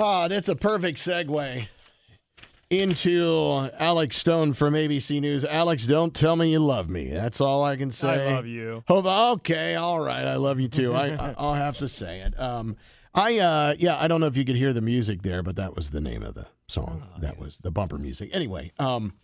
[0.00, 1.66] Oh, that's a perfect segue
[2.70, 5.44] into Alex Stone from ABC News.
[5.44, 7.10] Alex, don't tell me you love me.
[7.10, 8.28] That's all I can say.
[8.28, 8.84] I love you.
[8.86, 10.24] Hope, okay, all right.
[10.24, 10.94] I love you too.
[10.94, 12.38] I, I'll have to say it.
[12.38, 12.76] Um,
[13.12, 15.74] I uh, yeah, I don't know if you could hear the music there, but that
[15.74, 17.02] was the name of the song.
[17.18, 18.30] that was the bumper music.
[18.32, 19.14] Anyway, um,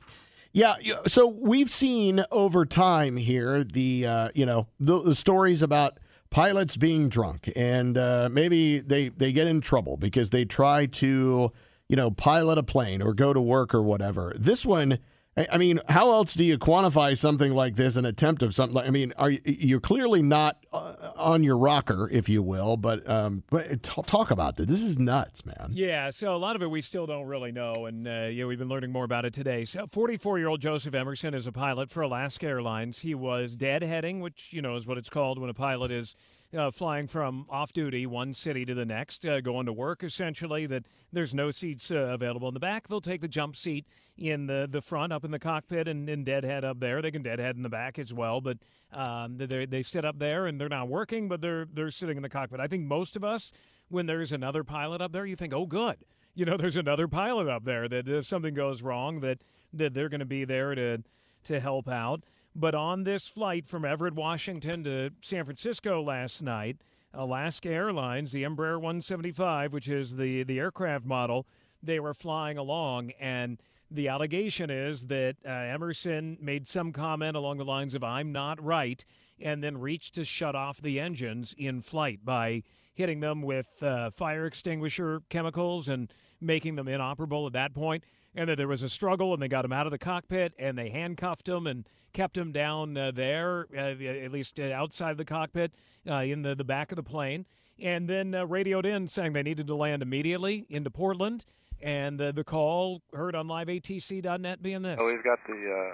[0.52, 0.74] yeah.
[1.06, 6.01] So we've seen over time here the uh, you know the, the stories about
[6.34, 11.52] pilots being drunk and uh, maybe they they get in trouble because they try to
[11.88, 14.35] you know pilot a plane or go to work or whatever.
[14.37, 14.99] This one.
[15.37, 17.96] I mean, how else do you quantify something like this?
[17.96, 18.74] An attempt of something.
[18.74, 22.77] Like, I mean, are you, you're clearly not uh, on your rocker, if you will.
[22.77, 24.66] But um, but t- talk about this.
[24.66, 25.71] This is nuts, man.
[25.73, 28.59] Yeah, so a lot of it we still don't really know, and uh, yeah, we've
[28.59, 29.65] been learning more about it today.
[29.65, 32.99] So, 44-year-old Joseph Emerson is a pilot for Alaska Airlines.
[32.99, 36.15] He was deadheading, which you know is what it's called when a pilot is
[36.57, 40.05] uh, flying from off-duty one city to the next, uh, going to work.
[40.05, 42.88] Essentially, that there's no seats uh, available in the back.
[42.88, 46.24] They'll take the jump seat in the the front, up in the cockpit, and, and
[46.24, 47.02] deadhead up there.
[47.02, 48.59] They can deadhead in the back as well, but
[48.93, 52.23] um, they they sit up there and they're not working, but they're they're sitting in
[52.23, 52.61] the cockpit.
[52.61, 53.52] I think most of us,
[53.89, 55.96] when there's another pilot up there, you think, oh, good.
[56.35, 59.39] You know, there's another pilot up there that if something goes wrong, that
[59.73, 60.99] that they're going to be there to
[61.45, 62.24] to help out.
[62.55, 66.77] But on this flight from Everett, Washington to San Francisco last night,
[67.12, 71.47] Alaska Airlines, the Embraer 175, which is the the aircraft model,
[71.83, 77.59] they were flying along and the allegation is that uh, Emerson made some comment along
[77.59, 79.05] the lines of "I'm not right,"
[79.41, 82.62] and then reached to shut off the engines in flight by
[82.95, 88.05] hitting them with uh, fire extinguisher chemicals and making them inoperable at that point.
[88.34, 90.77] And that there was a struggle, and they got him out of the cockpit, and
[90.77, 91.84] they handcuffed him and
[92.15, 95.72] kept him down uh, there, uh, at least uh, outside the cockpit,
[96.09, 97.45] uh, in the, the back of the plane.
[97.78, 101.45] And then uh, radioed in saying they needed to land immediately into Portland.
[101.83, 104.97] And the call heard on liveatc.net being this.
[104.99, 105.93] Oh, he's got the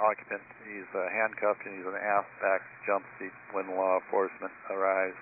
[0.00, 0.40] occupant.
[0.64, 5.16] He's handcuffed and he's in an aft back jump seat when law enforcement arrives.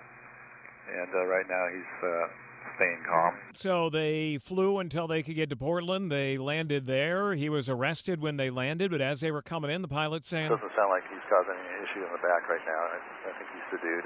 [0.95, 2.31] And right now he's
[2.77, 3.35] staying calm.
[3.55, 6.11] So they flew until they could get to Portland.
[6.11, 7.35] They landed there.
[7.35, 10.47] He was arrested when they landed, but as they were coming in, the pilot saying,
[10.47, 12.81] it Doesn't sound like he's causing any issue in the back right now.
[12.93, 14.05] I, I think he's subdued.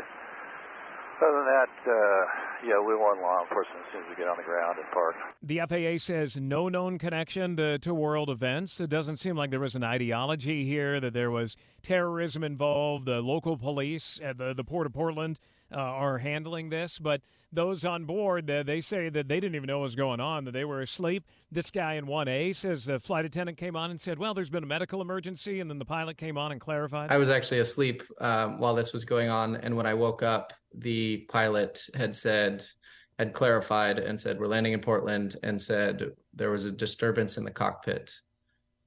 [1.20, 2.24] Other than that, uh,
[2.66, 5.16] yeah, we warn law enforcement as soon as we get on the ground and park.
[5.42, 8.80] The FAA says no known connection to, to world events.
[8.80, 13.04] It doesn't seem like there was an ideology here, that there was terrorism involved.
[13.04, 15.38] The local police at the, the Port of Portland
[15.72, 17.20] uh, are handling this, but
[17.52, 20.52] those on board, they say that they didn't even know what was going on, that
[20.52, 21.24] they were asleep.
[21.50, 24.62] This guy in 1A says the flight attendant came on and said, Well, there's been
[24.62, 27.10] a medical emergency, and then the pilot came on and clarified.
[27.10, 30.52] I was actually asleep um, while this was going on, and when I woke up,
[30.74, 32.64] the pilot had said,
[33.18, 37.44] had clarified and said, "We're landing in Portland," and said there was a disturbance in
[37.44, 38.14] the cockpit,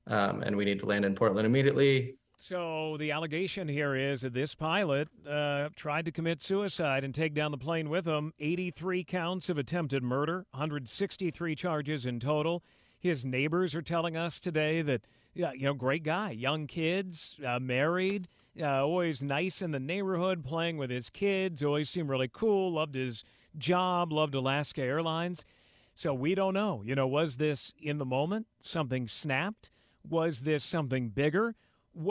[0.07, 2.15] um, and we need to land in Portland immediately.
[2.38, 7.33] So the allegation here is that this pilot uh, tried to commit suicide and take
[7.33, 8.33] down the plane with him.
[8.39, 12.63] 83 counts of attempted murder, 163 charges in total.
[12.99, 15.01] His neighbors are telling us today that,
[15.33, 18.27] you know, great guy, young kids, uh, married,
[18.59, 22.95] uh, always nice in the neighborhood, playing with his kids, always seemed really cool, loved
[22.95, 23.23] his
[23.57, 25.45] job, loved Alaska Airlines.
[25.95, 26.81] So we don't know.
[26.85, 28.47] You know, was this in the moment?
[28.59, 29.69] Something snapped?
[30.07, 31.55] Was this something bigger?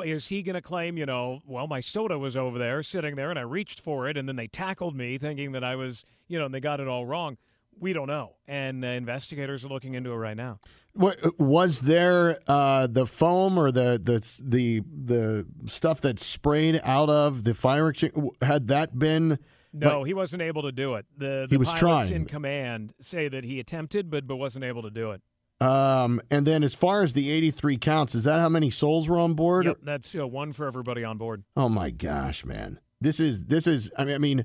[0.04, 3.31] Is he going to claim, you know, well, my soda was over there sitting there
[3.31, 6.38] and I reached for it and then they tackled me thinking that I was, you
[6.38, 7.37] know, and they got it all wrong?
[7.81, 8.34] We don't know.
[8.47, 10.61] And uh, investigators are looking into it right now.
[10.93, 17.08] What was there uh, the foam or the the the the stuff that sprayed out
[17.08, 18.28] of the fire extinguisher?
[18.43, 19.38] Had that been?
[19.73, 21.06] No, he wasn't able to do it.
[21.17, 22.12] The, He was pilots trying.
[22.12, 25.23] in command say that he attempted but but wasn't able to do it.
[25.62, 29.19] Um, and then as far as the 83 counts, is that how many souls were
[29.19, 29.67] on board?
[29.67, 31.44] Yep, that's uh, one for everybody on board.
[31.56, 32.81] Oh my gosh, man.
[33.00, 34.44] This is this is I mean I mean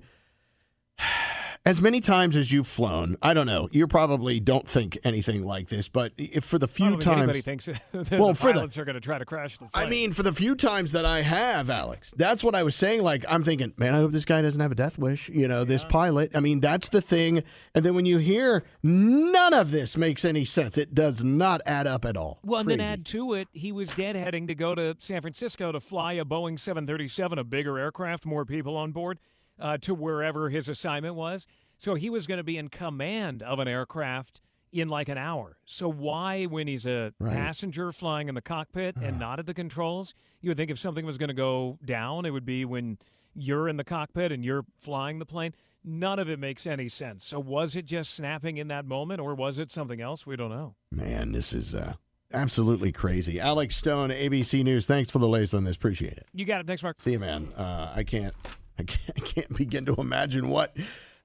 [1.66, 3.68] as many times as you've flown, I don't know.
[3.72, 7.42] You probably don't think anything like this, but if for the I few think anybody
[7.42, 9.66] times, thinks that Well, the for the- pilots are going to try to crash the
[9.66, 9.86] plane.
[9.88, 13.04] I mean, for the few times that I have, Alex, that's what I was saying.
[13.04, 15.30] Like, I'm thinking, man, I hope this guy doesn't have a death wish.
[15.30, 16.36] You know, this pilot.
[16.36, 17.44] I mean, that's the thing.
[17.76, 21.88] And then when you hear none of this makes any sense, it does not add
[21.88, 22.40] up at all.
[22.44, 25.80] Well, and then add to it, he was deadheading to go to San Francisco to
[25.80, 29.20] fly a Boeing 737, a bigger aircraft, more people on board,
[29.60, 31.46] uh, to wherever his assignment was.
[31.78, 35.58] So he was going to be in command of an aircraft in like an hour.
[35.66, 37.34] So why, when he's a Right.
[37.34, 41.06] passenger flying in the cockpit and not at the controls, you would think if something
[41.06, 42.98] was going to go down, it would be when
[43.34, 45.54] you're in the cockpit and you're flying the plane.
[45.84, 47.26] None of it makes any sense.
[47.26, 50.26] So was it just snapping in that moment, or was it something else?
[50.28, 50.76] We don't know.
[50.92, 51.94] Man, this is uh,
[52.34, 53.40] absolutely crazy.
[53.40, 54.86] Alex Stone, ABC News.
[54.86, 55.76] Thanks for the latest on this.
[55.78, 56.26] Appreciate it.
[56.34, 56.68] You got it.
[56.68, 57.00] Thanks, Mark.
[57.00, 57.54] See you, man.
[57.56, 58.34] Uh, I can't,
[58.80, 60.76] I can't, I can't begin to imagine what.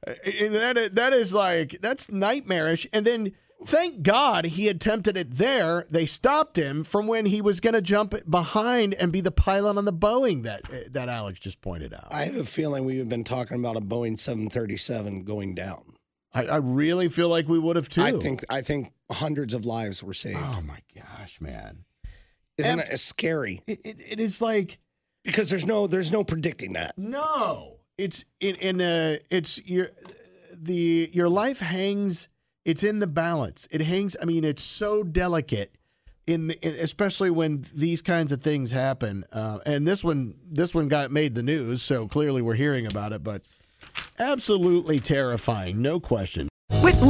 [0.07, 2.87] And that that is like that's nightmarish.
[2.93, 3.33] And then,
[3.65, 5.87] thank God he attempted it there.
[5.91, 9.77] They stopped him from when he was going to jump behind and be the pilot
[9.77, 10.63] on the Boeing that
[10.93, 12.09] that Alex just pointed out.
[12.11, 15.95] I have a feeling we've been talking about a Boeing 737 going down.
[16.35, 18.03] I, I really feel like we would have too.
[18.03, 20.39] I think I think hundreds of lives were saved.
[20.41, 21.85] Oh my gosh, man!
[22.57, 23.63] Isn't and- it scary?
[23.67, 24.79] It, it, it is like
[25.25, 26.97] Because there's no there's no predicting that.
[26.99, 29.91] No, it's in in uh, it's your
[30.53, 32.29] the your life hangs.
[32.65, 33.67] It's in the balance.
[33.71, 34.17] It hangs.
[34.21, 35.75] I mean, it's so delicate.
[36.25, 40.73] In, the, in especially when these kinds of things happen, uh, and this one, this
[40.73, 43.25] one got made the news, so clearly we're hearing about it.
[43.25, 43.43] But
[44.21, 46.49] absolutely terrifying, no question.